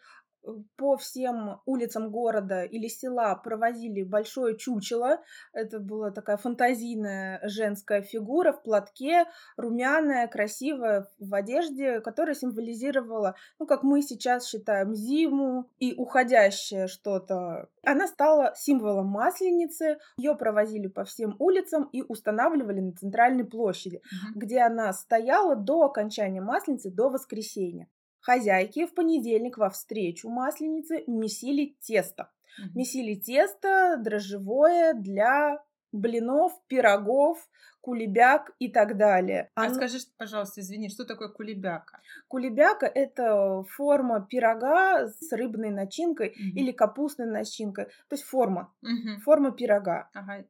По 0.75 0.97
всем 0.97 1.61
улицам 1.65 2.09
города 2.11 2.63
или 2.63 2.87
села 2.87 3.35
провозили 3.35 4.03
большое 4.03 4.57
чучело. 4.57 5.19
Это 5.53 5.79
была 5.79 6.11
такая 6.11 6.37
фантазийная 6.37 7.39
женская 7.43 8.01
фигура 8.01 8.51
в 8.51 8.63
платке, 8.63 9.25
румяная, 9.57 10.27
красивая, 10.27 11.07
в 11.19 11.33
одежде, 11.33 11.99
которая 12.01 12.35
символизировала, 12.35 13.35
ну, 13.59 13.65
как 13.67 13.83
мы 13.83 14.01
сейчас 14.01 14.47
считаем, 14.47 14.95
зиму 14.95 15.69
и 15.79 15.93
уходящее 15.95 16.87
что-то. 16.87 17.69
Она 17.83 18.07
стала 18.07 18.53
символом 18.55 19.07
Масленицы. 19.07 19.97
Ее 20.17 20.35
провозили 20.35 20.87
по 20.87 21.03
всем 21.03 21.35
улицам 21.39 21.85
и 21.91 22.01
устанавливали 22.01 22.79
на 22.79 22.93
центральной 22.93 23.45
площади 23.45 24.01
Мгм. 24.11 24.39
где 24.39 24.59
она 24.61 24.91
стояла 24.93 25.55
до 25.55 25.83
окончания 25.83 26.41
Масленицы, 26.41 26.91
до 26.91 27.09
воскресенья. 27.09 27.87
Хозяйки 28.21 28.85
в 28.85 28.93
понедельник 28.93 29.57
во 29.57 29.69
встречу 29.69 30.29
Масленицы 30.29 31.03
месили 31.07 31.75
тесто. 31.81 32.31
Мгм. 32.59 32.71
Месили 32.75 33.15
тесто 33.15 33.97
дрожжевое 33.97 34.93
для 34.93 35.63
блинов, 35.91 36.53
пирогов, 36.67 37.37
кулебяк 37.81 38.51
и 38.59 38.69
так 38.71 38.95
далее. 38.95 39.49
А 39.55 39.65
Оно- 39.65 39.73
скажи, 39.75 39.97
пожалуйста, 40.17 40.61
извини, 40.61 40.87
что 40.89 41.03
такое 41.03 41.29
кулебяка? 41.29 41.99
Кулебяка— 42.27 42.85
это 42.95 43.63
форма 43.63 44.25
пирога 44.29 45.07
с 45.07 45.31
рыбной 45.33 45.71
начинкой 45.71 46.29
Мгм. 46.37 46.57
или 46.57 46.71
капустной 46.71 47.25
начинкой. 47.25 47.85
То 47.85 48.13
есть 48.13 48.23
форма, 48.23 48.71
Мгм. 48.81 49.19
форма 49.21 49.51
пирога. 49.51 50.09
Ага. 50.13 50.45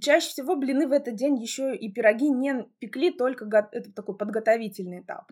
Чаще 0.00 0.28
всего 0.28 0.56
блины 0.56 0.86
в 0.86 0.92
этот 0.92 1.14
день 1.16 1.36
еще 1.38 1.74
и 1.74 1.90
пироги 1.92 2.28
не 2.28 2.66
пекли, 2.78 3.10
только 3.10 3.44
го- 3.44 3.68
это 3.72 3.92
такой 3.92 4.16
подготовительный 4.16 5.00
этап. 5.00 5.30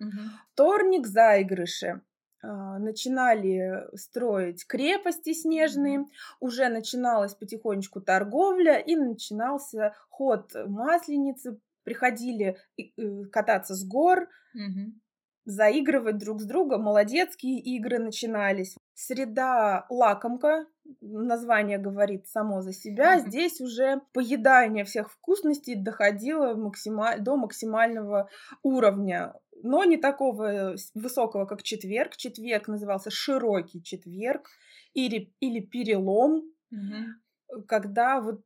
Вторник 0.52 1.06
заигрыши. 1.06 2.00
А, 2.42 2.78
Начинали 2.78 3.84
строить 3.96 4.66
крепости 4.66 5.34
снежные, 5.34 6.06
уже 6.40 6.68
начиналась 6.68 7.34
потихонечку 7.34 8.00
торговля 8.00 8.78
и 8.78 8.96
начинался 8.96 9.94
ход 10.08 10.52
масленицы. 10.66 11.58
Приходили 11.84 12.56
э, 12.78 13.24
кататься 13.32 13.74
с 13.74 13.84
гор, 13.86 14.28
Мгм. 14.54 15.00
заигрывать 15.44 16.18
друг 16.18 16.40
с 16.40 16.44
другом, 16.44 16.82
молодецкие 16.82 17.58
игры 17.58 17.98
начинались. 17.98 18.76
Среда 18.94 19.86
лакомка, 19.88 20.66
название 21.00 21.78
говорит 21.78 22.26
само 22.28 22.60
за 22.62 22.72
себя, 22.72 23.18
здесь 23.20 23.60
уже 23.60 24.00
поедание 24.12 24.84
всех 24.84 25.10
вкусностей 25.10 25.74
доходило 25.74 26.54
максима- 26.54 27.18
до 27.18 27.36
максимального 27.36 28.28
уровня, 28.62 29.34
но 29.62 29.84
не 29.84 29.96
такого 29.96 30.76
с- 30.76 30.90
высокого, 30.94 31.44
как 31.46 31.62
четверг. 31.62 32.16
Четверг 32.16 32.68
назывался 32.68 33.10
широкий 33.10 33.82
четверг 33.82 34.48
или, 34.94 35.32
или 35.40 35.60
перелом, 35.60 36.42
Мгм. 36.70 37.20
когда 37.66 38.20
вот 38.20 38.40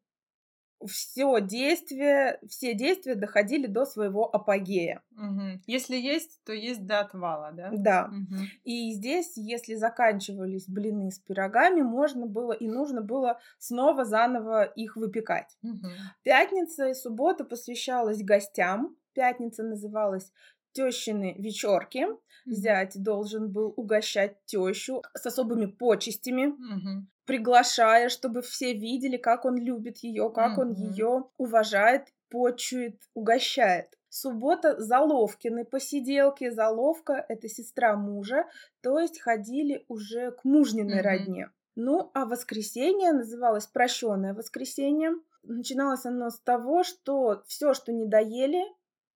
все 0.86 1.40
действия, 1.40 2.40
все 2.48 2.74
действия 2.74 3.14
доходили 3.14 3.66
до 3.66 3.84
своего 3.84 4.34
апогея. 4.34 5.02
Мгм. 5.10 5.62
Если 5.66 5.96
есть, 5.96 6.40
то 6.44 6.52
есть 6.52 6.86
до 6.86 7.00
отвала, 7.00 7.52
да? 7.52 7.70
Да. 7.72 8.08
Мгм. 8.08 8.48
И 8.64 8.92
здесь, 8.92 9.36
если 9.36 9.74
заканчивались 9.74 10.68
блины 10.68 11.10
с 11.10 11.18
пирогами, 11.18 11.82
можно 11.82 12.26
было 12.26 12.52
и 12.52 12.68
нужно 12.68 13.02
было 13.02 13.38
снова 13.58 14.04
заново 14.04 14.64
их 14.64 14.96
выпекать. 14.96 15.56
Мгм. 15.62 15.90
Пятница 16.22 16.88
и 16.88 16.94
суббота 16.94 17.44
посвящалась 17.44 18.22
гостям. 18.22 18.96
Пятница 19.14 19.62
называлась 19.62 20.32
тещины 20.74 21.34
вечерки. 21.38 22.06
Зять 22.46 23.02
должен 23.02 23.50
был 23.50 23.72
угощать 23.76 24.36
тещу 24.44 25.02
с 25.14 25.24
особыми 25.24 25.64
почестями, 25.66 26.48
Мгм. 26.48 27.08
приглашая, 27.24 28.10
чтобы 28.10 28.42
все 28.42 28.74
видели, 28.74 29.16
как 29.16 29.46
он 29.46 29.56
любит 29.56 29.98
ее, 29.98 30.30
как 30.30 30.58
он 30.58 30.72
Мгм. 30.72 30.82
ее 30.90 31.24
уважает, 31.38 32.08
почует, 32.28 33.00
угощает. 33.14 33.96
Суббота 34.10 34.78
Заловкины 34.80 35.64
посиделки. 35.64 36.50
Заловка— 36.50 37.24
это 37.28 37.48
сестра 37.48 37.96
мужа, 37.96 38.44
то 38.82 38.98
есть 39.00 39.20
ходили 39.20 39.84
уже 39.88 40.32
к 40.32 40.44
мужниной 40.44 41.00
Мгм. 41.00 41.04
родне. 41.08 41.50
Ну, 41.76 42.10
а 42.14 42.26
воскресенье 42.26 43.12
называлось 43.12 43.66
прощенное 43.66 44.34
воскресенье. 44.34 45.12
Начиналось 45.42 46.04
оно 46.06 46.30
с 46.30 46.38
того, 46.38 46.84
что 46.84 47.42
все, 47.46 47.74
что 47.74 47.92
не 47.92 48.06
доели, 48.06 48.62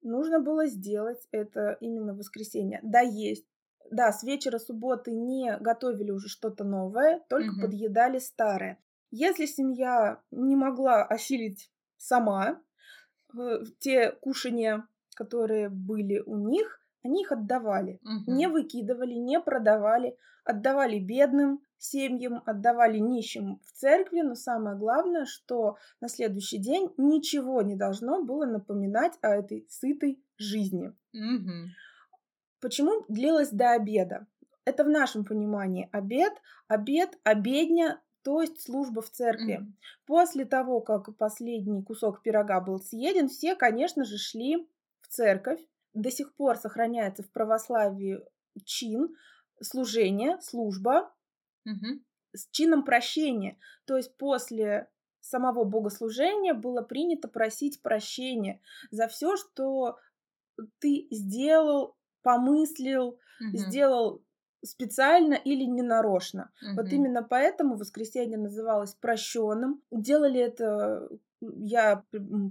нужно 0.09 0.40
было 0.40 0.66
сделать 0.66 1.27
это 1.31 1.77
именно 1.81 2.14
в 2.14 2.18
воскресенье. 2.18 2.81
Доесть. 2.83 3.47
Да, 3.90 4.12
с 4.12 4.23
вечера 4.23 4.59
субботы 4.59 5.11
не 5.12 5.57
готовили 5.59 6.11
уже 6.11 6.29
что-то 6.29 6.64
новое, 6.64 7.23
только 7.29 7.53
Мгм. 7.53 7.62
подъедали 7.62 8.18
старое. 8.18 8.79
Если 9.11 9.47
семья 9.47 10.21
не 10.31 10.57
могла 10.57 11.05
осилить 11.05 11.71
сама 11.97 12.61
э, 13.38 13.64
те 13.79 14.12
кушания, 14.12 14.87
которые 15.14 15.68
были 15.71 16.21
у 16.21 16.37
них, 16.37 16.81
они 17.03 17.23
их 17.23 17.33
отдавали. 17.33 18.01
Мгм. 18.03 18.37
Не 18.37 18.49
выкидывали, 18.49 19.14
не 19.14 19.40
продавали, 19.40 20.16
отдавали 20.44 20.99
бедным 20.99 21.62
семьям, 21.79 22.43
отдавали 22.45 22.99
нищим 22.99 23.61
в 23.64 23.73
церкви, 23.73 24.21
но 24.21 24.35
самое 24.35 24.77
главное, 24.77 25.25
что 25.25 25.77
на 26.01 26.09
следующий 26.09 26.59
день 26.59 26.93
ничего 26.97 27.62
не 27.62 27.77
должно 27.77 28.23
было 28.23 28.45
напоминать 28.47 29.14
о 29.23 29.29
этой 29.29 29.67
сытой 29.69 30.23
жизни. 30.37 30.93
Мгм. 31.12 31.71
Почему 32.61 33.05
длилось 33.09 33.51
до 33.51 33.73
обеда? 33.73 34.27
Это 34.64 34.85
в 34.85 34.88
нашем 34.88 35.25
понимании 35.25 35.88
обед, 35.93 36.33
обед, 36.67 37.19
обедня, 37.23 38.03
то 38.23 38.43
есть 38.43 38.61
служба 38.61 39.01
в 39.01 39.11
церкви. 39.11 39.59
Мгм. 39.59 39.77
После 40.07 40.45
того, 40.45 40.81
как 40.81 41.17
последний 41.17 41.83
кусок 41.83 42.23
пирога 42.23 42.61
был 42.61 42.79
съеден, 42.79 43.29
все, 43.29 43.55
конечно 43.55 44.05
же, 44.05 44.19
шли 44.19 44.69
в 45.01 45.09
церковь. 45.09 45.61
До 45.95 46.11
сих 46.11 46.35
пор 46.35 46.57
сохраняется 46.57 47.23
в 47.23 47.31
православии 47.31 48.21
чин 48.64 49.17
служения, 49.61 50.38
служба 50.43 51.11
С 52.35 52.48
чином 52.50 52.85
прощения. 52.85 53.59
То 53.87 53.96
есть 53.96 54.16
после 54.18 54.90
самого 55.20 55.64
богослужения 55.64 56.54
было 56.54 56.83
принято 56.83 57.28
просить 57.28 57.83
прощения 57.83 58.61
за 58.90 59.09
все, 59.09 59.37
что 59.37 59.98
ты 60.81 61.09
сделал, 61.11 61.96
помыслил, 62.22 63.18
Мгм. 63.40 63.52
сделал 63.52 64.24
специально 64.64 65.35
или 65.35 65.64
ненарочно. 65.64 66.52
Вот 66.76 66.92
Мгм. 66.92 66.92
именно 66.92 67.22
поэтому 67.22 67.76
воскресенье 67.76 68.38
называлось 68.38 68.94
прощенным. 68.94 69.83
Делали 69.90 70.40
это, 70.40 71.09
я 71.40 72.04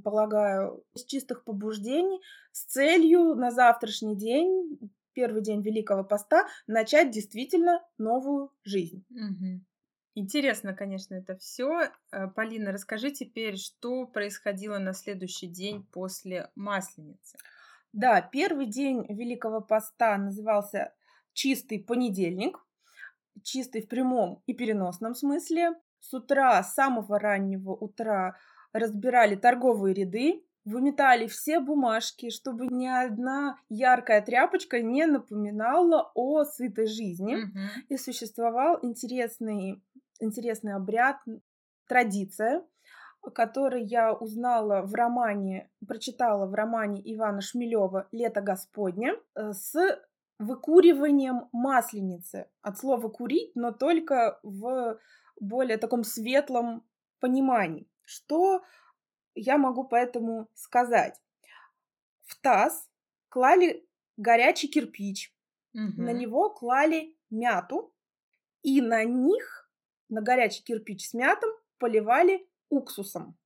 полагаю, 0.03 0.85
из 0.95 1.05
чистых 1.05 1.43
побуждений, 1.43 2.21
с 2.51 2.65
целью 2.65 3.35
на 3.35 3.51
завтрашний 3.51 4.15
день, 4.15 4.79
первый 5.17 5.41
день 5.41 5.63
Великого 5.63 6.03
Поста, 6.03 6.45
начать 6.67 7.09
действительно 7.09 7.81
новую 7.97 8.51
жизнь. 8.63 9.03
Мгм. 9.09 9.65
Интересно, 10.13 10.75
конечно, 10.75 11.15
это 11.15 11.35
все. 11.37 11.89
Полина, 12.35 12.71
расскажи 12.71 13.09
теперь, 13.09 13.57
что 13.57 14.05
происходило 14.05 14.77
на 14.77 14.93
следующий 14.93 15.47
день 15.47 15.83
после 15.91 16.51
Масленицы. 16.53 17.39
Да, 17.93 18.21
первый 18.21 18.67
день 18.67 19.07
Великого 19.09 19.59
Поста 19.59 20.17
назывался 20.17 20.93
чистый 21.33 21.79
понедельник, 21.79 22.63
чистый 23.41 23.81
в 23.81 23.87
прямом 23.87 24.43
и 24.45 24.53
переносном 24.53 25.15
смысле. 25.15 25.73
С 25.99 26.13
утра, 26.13 26.61
с 26.61 26.75
самого 26.75 27.17
раннего 27.17 27.71
утра 27.71 28.37
разбирали 28.71 29.35
торговые 29.35 29.95
ряды, 29.95 30.45
выметали 30.67 31.27
все 31.27 31.59
бумажки, 31.59 32.29
чтобы 32.29 32.67
ни 32.67 32.87
одна 32.87 33.57
яркая 33.69 34.21
тряпочка 34.21 34.81
не 34.81 35.05
напоминала 35.05 36.11
о 36.13 36.43
сытой 36.43 36.87
жизни. 36.87 37.35
Мгм. 37.35 37.69
И 37.89 37.97
существовал 37.97 38.79
интересный 38.81 39.81
интересный 40.19 40.73
обряд, 40.73 41.17
традиция, 41.87 42.63
который 43.33 43.83
я 43.83 44.13
узнала 44.13 44.81
в 44.81 44.93
романе, 44.93 45.69
прочитала 45.87 46.45
в 46.45 46.53
романе 46.53 47.01
Ивана 47.03 47.41
Шмелева 47.41 48.07
«Лето 48.11 48.41
Господне» 48.41 49.13
э, 49.35 49.51
с 49.51 49.75
выкуриванием 50.39 51.49
масленицы. 51.51 52.47
От 52.61 52.77
слова 52.77 53.09
«курить», 53.09 53.55
но 53.55 53.71
только 53.71 54.39
в 54.43 54.99
более 55.39 55.77
таком 55.77 56.03
светлом 56.03 56.85
понимании. 57.19 57.89
Что 58.03 58.63
я 59.37 59.57
могу 59.57 59.83
поэтому 59.83 60.49
сказать? 60.53 61.19
В 62.25 62.39
таз 62.41 62.89
клали 63.29 63.87
горячий 64.17 64.67
кирпич, 64.67 65.33
угу. 65.73 66.01
на 66.01 66.11
него 66.11 66.49
клали 66.49 67.15
мяту, 67.29 67.93
и 68.63 68.81
на 68.81 69.03
них, 69.03 69.69
на 70.09 70.21
горячий 70.21 70.63
кирпич 70.63 71.07
с 71.07 71.13
мятом, 71.13 71.49
поливали 71.77 72.47
уксусом. 72.69 73.37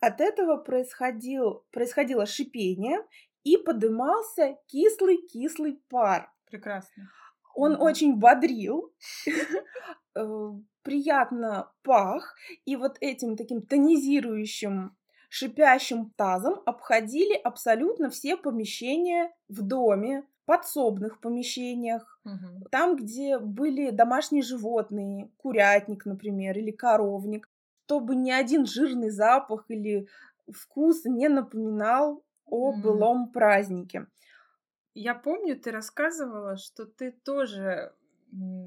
От 0.00 0.20
этого 0.20 0.56
происходил, 0.56 1.66
происходило 1.70 2.24
шипение 2.24 2.98
и 3.44 3.56
подымался 3.56 4.56
кислый-кислый 4.66 5.82
пар. 5.88 6.32
Прекрасно. 6.46 7.10
Он 7.54 7.74
угу. 7.74 7.84
очень 7.84 8.16
бодрил, 8.16 8.94
э, 10.14 10.50
приятно 10.82 11.72
пах, 11.82 12.34
и 12.64 12.76
вот 12.76 12.96
этим 13.00 13.36
таким 13.36 13.62
тонизирующим 13.62 14.96
шипящим 15.30 16.10
тазом 16.16 16.60
обходили 16.66 17.34
абсолютно 17.34 18.10
все 18.10 18.36
помещения 18.36 19.32
в 19.48 19.62
доме, 19.62 20.26
подсобных 20.44 21.20
помещениях, 21.20 22.20
угу. 22.24 22.66
там, 22.70 22.96
где 22.96 23.38
были 23.38 23.90
домашние 23.90 24.42
животные, 24.42 25.30
курятник, 25.36 26.04
например, 26.04 26.58
или 26.58 26.72
коровник, 26.72 27.48
чтобы 27.86 28.16
ни 28.16 28.32
один 28.32 28.66
жирный 28.66 29.10
запах 29.10 29.64
или 29.68 30.08
вкус 30.52 31.04
не 31.04 31.28
напоминал 31.28 32.24
о 32.46 32.70
угу. 32.70 32.80
былом 32.80 33.30
празднике. 33.30 34.06
Я 34.94 35.14
помню, 35.14 35.58
ты 35.58 35.70
рассказывала, 35.70 36.56
что 36.56 36.86
ты 36.86 37.12
тоже 37.12 37.92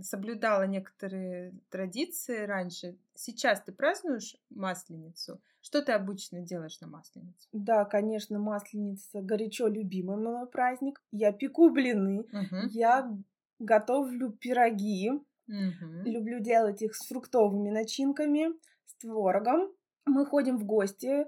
соблюдала 0.02 0.64
некоторые 0.64 1.54
традиции 1.70 2.46
раньше. 2.46 2.98
Сейчас 3.16 3.62
ты 3.62 3.72
празднуешь 3.72 4.36
Масленицу? 4.50 5.42
Что 5.62 5.82
ты 5.82 5.94
обычно 5.94 6.42
делаешь 6.42 6.80
на 6.82 6.88
Масленицу? 6.88 7.48
Да, 7.54 7.86
конечно, 7.86 8.40
Масленица 8.40 9.22
горячо 9.22 9.68
любимый 9.68 10.18
мой 10.18 10.48
праздник. 10.48 11.02
Я 11.12 11.32
пеку 11.32 11.70
блины, 11.70 12.22
угу. 12.22 12.68
я 12.72 13.18
готовлю 13.60 14.32
пироги, 14.32 15.12
угу. 15.12 16.04
люблю 16.04 16.40
делать 16.40 16.82
их 16.82 16.96
с 16.96 17.08
фруктовыми 17.08 17.70
начинками, 17.70 18.50
с 18.86 18.96
творогом. 18.96 19.72
Мы 20.06 20.26
ходим 20.26 20.58
в 20.58 20.66
гости 20.66 21.26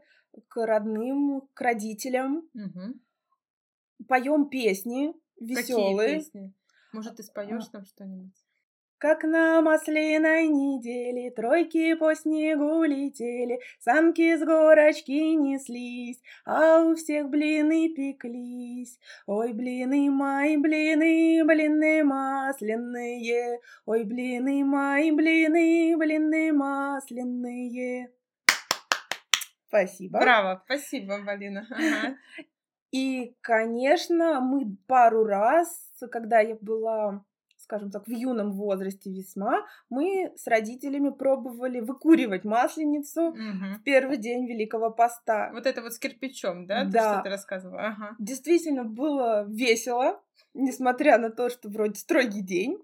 к 0.50 0.66
родным, 0.66 1.48
к 1.54 1.62
родителям, 1.62 2.50
угу. 2.54 3.00
поем 4.08 4.50
песни 4.50 5.14
веселые. 5.40 5.98
Какие 5.98 6.18
песни? 6.18 6.54
Может, 6.96 7.18
ты 7.18 7.24
споешь 7.24 7.70
нам 7.74 7.84
что-нибудь? 7.84 8.32
Как 9.00 9.26
на 9.26 9.62
масляной 9.62 10.48
неделе 10.48 11.30
тройки 11.30 11.94
по 11.96 12.16
снегу 12.16 12.86
летели, 12.86 13.60
Санки 13.80 14.38
с 14.38 14.40
горочки 14.42 15.36
неслись, 15.36 16.22
а 16.46 16.86
у 16.86 16.96
всех 16.96 17.28
блины 17.30 17.90
пеклись. 17.94 18.98
Ой, 19.28 19.52
блины 19.52 20.10
мои, 20.10 20.56
блины, 20.56 21.44
блины 21.44 22.06
масляные, 22.06 23.60
Ой, 23.86 24.06
блины 24.06 24.64
мои, 24.64 25.12
блины, 25.12 25.98
блины 25.98 26.54
масляные. 26.54 28.10
Спасибо. 29.68 30.20
Браво, 30.20 30.62
спасибо, 30.64 31.22
Полина. 31.26 31.68
И, 32.96 33.36
конечно, 33.42 34.40
мы 34.40 34.78
пару 34.88 35.26
раз, 35.26 35.92
когда 36.12 36.40
я 36.40 36.56
была 36.62 37.26
скажем 37.58 37.90
так, 37.90 38.08
в 38.08 38.12
юном 38.12 38.52
возрасте 38.54 39.10
весьма, 39.10 39.66
мы 39.90 40.32
с 40.36 40.46
родителями 40.46 41.10
пробовали 41.10 41.80
выкуривать 41.80 42.46
масленицу 42.46 43.30
угу. 43.30 43.40
в 43.80 43.84
первый 43.84 44.18
день 44.18 44.46
Великого 44.46 44.92
Поста. 44.92 45.50
Вот 45.52 45.66
это 45.66 45.82
вот 45.82 45.94
с 45.94 46.00
кирпичом, 46.00 46.68
да? 46.68 46.84
Да. 46.86 47.14
Что 47.14 47.24
ты 47.24 47.30
рассказывала. 47.30 47.88
Ага. 47.88 48.16
Действительно 48.20 48.84
было 48.84 49.46
весело, 49.48 50.22
несмотря 50.54 51.18
на 51.18 51.32
то, 51.32 51.50
что 51.50 51.68
вроде 51.70 51.96
строгий 51.96 52.42
день. 52.42 52.78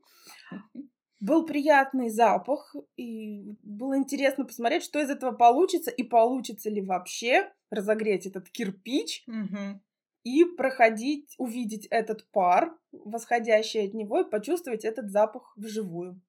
Был 1.19 1.45
приятный 1.45 2.09
запах, 2.09 2.75
и 2.97 3.55
было 3.61 3.95
интересно 3.95 4.45
посмотреть, 4.45 4.81
что 4.83 4.99
из 4.99 5.11
этого 5.11 5.31
получится, 5.31 5.91
и 5.91 6.01
получится 6.01 6.71
ли 6.71 6.81
вообще 6.81 7.51
разогреть 7.69 8.25
этот 8.25 8.49
кирпич. 8.49 9.23
Угу 9.27 9.79
и 10.23 10.45
проходить, 10.45 11.35
увидеть 11.37 11.87
этот 11.87 12.29
пар, 12.31 12.77
восходящий 12.91 13.87
от 13.87 13.93
него, 13.93 14.21
и 14.21 14.29
почувствовать 14.29 14.85
этот 14.85 15.09
запах 15.09 15.53
вживую. 15.55 16.21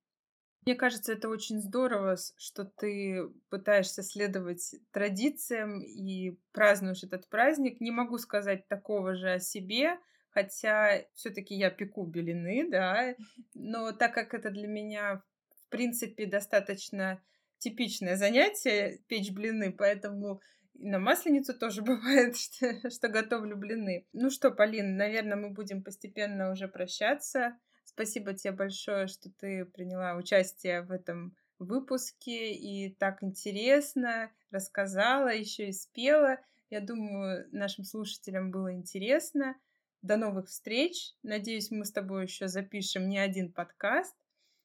Мне 0.65 0.77
кажется, 0.77 1.13
это 1.13 1.29
очень 1.29 1.61
здорово, 1.61 2.17
что 2.37 2.65
ты 2.65 3.29
пытаешься 3.51 4.03
следовать 4.03 4.77
традициям 4.93 5.81
и 5.81 6.39
празднуешь 6.53 7.03
этот 7.03 7.29
праздник. 7.29 7.81
Не 7.81 7.91
могу 7.91 8.17
сказать 8.19 8.69
такого 8.69 9.17
же 9.17 9.33
о 9.33 9.41
себе, 9.41 9.99
хотя 10.31 11.03
все-таки 11.15 11.57
я 11.57 11.71
пеку 11.71 12.07
белины, 12.07 12.69
да, 12.71 13.17
но 13.55 13.93
так 13.93 14.15
как 14.15 14.35
это 14.35 14.51
для 14.51 14.69
меня, 14.69 15.23
в 15.51 15.69
принципе, 15.69 16.27
достаточно 16.27 17.21
типичное 17.59 18.17
занятие 18.17 19.01
печь 19.09 19.33
блины, 19.33 19.73
поэтому 19.73 20.41
на 20.75 20.99
Масленицу 20.99 21.59
тоже 21.59 21.83
бывает, 21.83 22.37
что, 22.37 22.91
что 22.91 23.09
готовлю 23.09 23.57
блины. 23.57 24.07
Ну 24.13 24.31
что, 24.31 24.51
Полин, 24.51 24.97
наверное, 24.97 25.37
мы 25.37 25.51
будем 25.51 25.83
постепенно 25.83 26.51
уже 26.51 26.69
прощаться. 26.69 27.59
Спасибо 27.85 28.35
тебе 28.35 28.53
большое, 28.53 29.07
что 29.07 29.31
ты 29.31 29.65
приняла 29.65 30.15
участие 30.15 30.83
в 30.83 30.91
этом 30.91 31.37
выпуске 31.59 32.53
и 32.53 32.95
так 32.95 33.23
интересно 33.23 34.31
рассказала, 34.51 35.29
еще 35.29 35.69
и 35.69 35.73
спела. 35.73 36.39
Я 36.71 36.81
думаю, 36.81 37.47
нашим 37.53 37.85
слушателям 37.85 38.51
было 38.51 38.73
интересно. 38.73 39.57
До 40.01 40.17
новых 40.17 40.49
встреч. 40.49 41.15
Надеюсь, 41.23 41.71
мы 41.71 41.85
с 41.85 41.93
тобой 41.93 42.25
еще 42.25 42.49
запишем 42.49 43.09
не 43.09 43.19
один 43.19 43.53
подкаст. 43.53 44.17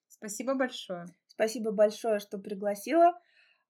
Спасибо 0.07 0.55
большое. 0.55 1.05
Спасибо 1.27 1.71
большое, 1.71 2.19
что 2.19 2.39
пригласила. 2.39 3.13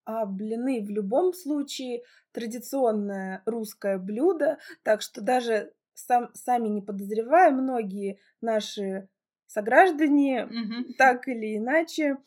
А 0.08 0.26
блины 0.26 0.82
в 0.86 0.89
любом 0.89 1.34
случае 1.34 2.02
традиционное 2.32 3.43
русское 3.46 3.98
блюдо, 3.98 4.58
так 4.82 5.02
что 5.02 5.20
даже 5.20 5.74
сам, 5.96 6.34
сами 6.34 6.70
не 6.70 6.82
подозревая, 6.82 7.52
многие 7.52 8.22
наши 8.39 9.10
сограждане 9.48 10.46
угу. 10.46 10.93
так 10.98 11.28
или 11.28 11.58
иначе 11.58 12.17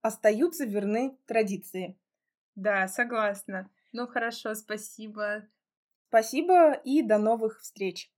остаются 0.00 0.64
верны 0.64 1.18
традиции. 1.26 1.98
Да, 2.54 2.88
согласна. 2.88 3.68
Ну 3.92 4.06
хорошо, 4.06 4.54
спасибо. 4.54 5.46
Спасибо 6.08 6.72
и 6.72 7.02
до 7.02 7.18
новых 7.18 7.60
встреч. 7.60 8.10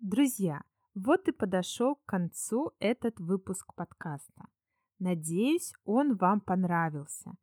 Друзья, 0.00 0.62
вот 0.96 1.28
и 1.28 1.32
подошел 1.32 1.94
к 1.94 2.04
концу 2.04 2.72
этот 2.80 3.20
выпуск 3.20 3.72
подкаста. 3.76 4.46
Надеюсь, 4.98 5.72
он 5.84 6.16
вам 6.16 6.40
понравился. 6.40 7.36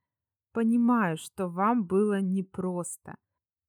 Понимаю, 0.58 1.18
что 1.18 1.48
вам 1.48 1.86
было 1.86 2.20
непросто. 2.20 3.18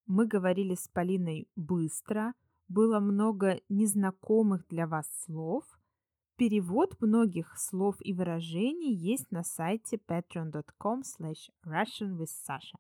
Мы 0.07 0.27
говорили 0.27 0.75
с 0.75 0.89
Полиной 0.89 1.47
быстро, 1.55 2.33
было 2.67 2.99
много 2.99 3.61
незнакомых 3.69 4.67
для 4.69 4.87
вас 4.87 5.07
слов. 5.27 5.65
Перевод 6.37 6.99
многих 6.99 7.59
слов 7.59 7.97
и 8.01 8.15
выражений 8.15 8.95
есть 8.95 9.31
на 9.31 9.45
сайте 9.45 9.99
patreon.com 9.99 11.03
slash 11.03 11.51
russianwithsasha. 11.63 12.79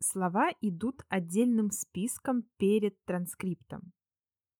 Слова 0.00 0.50
идут 0.60 1.04
отдельным 1.08 1.70
списком 1.70 2.42
перед 2.56 3.00
транскриптом. 3.04 3.92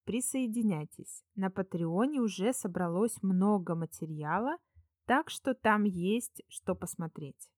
Присоединяйтесь. 0.04 1.24
На 1.34 1.50
Патреоне 1.50 2.20
уже 2.20 2.52
собралось 2.52 3.20
много 3.22 3.74
материала, 3.74 4.56
так 5.04 5.30
что 5.30 5.52
там 5.52 5.82
есть 5.82 6.44
что 6.46 6.76
посмотреть. 6.76 7.50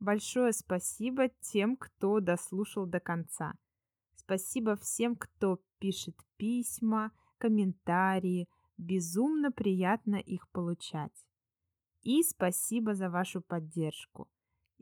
Большое 0.00 0.52
спасибо 0.52 1.28
тем, 1.40 1.76
кто 1.76 2.20
дослушал 2.20 2.86
до 2.86 3.00
конца. 3.00 3.54
Спасибо 4.14 4.76
всем, 4.76 5.16
кто 5.16 5.60
пишет 5.78 6.16
письма, 6.36 7.12
комментарии. 7.38 8.48
Безумно 8.76 9.50
приятно 9.52 10.16
их 10.16 10.48
получать. 10.50 11.26
И 12.02 12.22
спасибо 12.22 12.94
за 12.94 13.08
вашу 13.08 13.40
поддержку. 13.40 14.28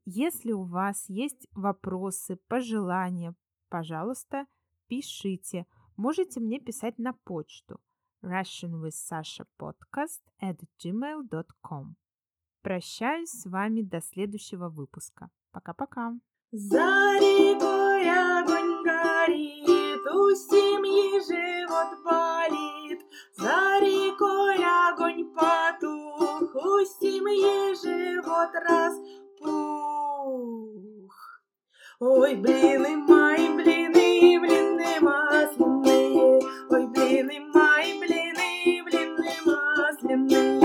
Если 0.05 0.53
у 0.53 0.65
вас 0.65 1.09
есть 1.09 1.47
вопросы, 1.53 2.37
пожелания, 2.49 3.35
пожалуйста, 3.69 4.47
пишите. 4.89 5.67
Можете 5.97 6.41
мне 6.41 6.59
писать 6.59 6.99
на 6.99 7.13
почту 7.13 7.81
russianwithsashapodcast 8.23 10.21
at 10.41 10.59
gmail.com 10.79 11.97
Прощаюсь 12.65 13.29
с 13.29 13.45
вами 13.45 13.83
до 13.83 14.01
следующего 14.01 14.71
выпуска. 14.71 15.29
Пока-пока. 15.53 16.15
За 16.51 17.19
рекой 17.21 18.09
огонь 18.09 18.83
горит, 18.83 20.01
у 20.01 20.35
семьи 20.35 21.21
живот 21.29 22.03
болит. 22.03 23.01
За 23.37 23.79
рекой 23.83 24.65
огонь 24.65 25.31
потух, 25.35 26.55
у 26.55 26.83
семьи 26.87 27.75
живот 27.83 28.55
распух. 28.67 29.45
Ой, 32.01 32.35
блины 32.35 32.97
мои, 32.97 33.49
блины, 33.57 34.41
блины 34.41 35.01
масляные. 35.03 36.41
Ой, 36.71 36.87
блины 36.87 37.41
мои, 37.53 38.01
блины, 38.01 38.83
блины 38.85 39.33
масляные. 39.45 40.64